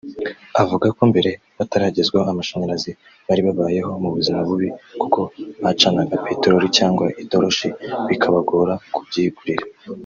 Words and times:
Avuga 0.61 0.87
ko 0.95 1.01
mbere 1.11 1.31
bataragezwaho 1.57 2.27
amashanyarazi 2.31 2.91
bari 3.27 3.41
babayeho 3.47 3.91
mu 4.03 4.09
buzima 4.15 4.39
bubi 4.47 4.69
kuko 5.01 5.19
bacanaga 5.63 6.13
petelori 6.25 6.67
cyangwa 6.77 7.05
itoroshi 7.23 7.67
bikabagora 8.07 8.73
kubyigurira 8.95 9.65